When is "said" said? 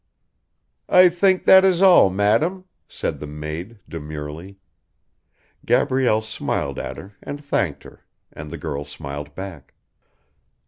2.87-3.19